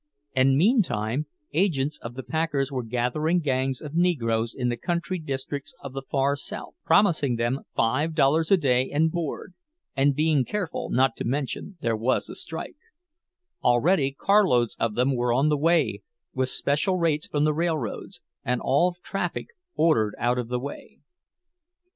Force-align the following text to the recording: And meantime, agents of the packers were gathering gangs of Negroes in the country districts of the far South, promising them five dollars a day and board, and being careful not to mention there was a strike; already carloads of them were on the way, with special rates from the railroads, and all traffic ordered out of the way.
And 0.35 0.57
meantime, 0.57 1.27
agents 1.53 1.99
of 1.99 2.15
the 2.15 2.23
packers 2.23 2.71
were 2.71 2.81
gathering 2.81 3.37
gangs 3.39 3.81
of 3.81 3.93
Negroes 3.93 4.55
in 4.55 4.69
the 4.69 4.75
country 4.75 5.19
districts 5.19 5.75
of 5.79 5.93
the 5.93 6.01
far 6.01 6.35
South, 6.35 6.73
promising 6.83 7.35
them 7.35 7.59
five 7.75 8.15
dollars 8.15 8.49
a 8.49 8.57
day 8.57 8.89
and 8.89 9.11
board, 9.11 9.53
and 9.95 10.15
being 10.15 10.43
careful 10.43 10.89
not 10.89 11.15
to 11.17 11.23
mention 11.23 11.77
there 11.81 11.95
was 11.95 12.29
a 12.29 12.35
strike; 12.35 12.77
already 13.63 14.11
carloads 14.19 14.75
of 14.79 14.95
them 14.95 15.15
were 15.15 15.31
on 15.31 15.49
the 15.49 15.55
way, 15.59 16.01
with 16.33 16.49
special 16.49 16.97
rates 16.97 17.27
from 17.27 17.43
the 17.43 17.53
railroads, 17.53 18.21
and 18.43 18.59
all 18.59 18.95
traffic 19.03 19.49
ordered 19.75 20.15
out 20.17 20.39
of 20.39 20.47
the 20.47 20.59
way. 20.59 20.97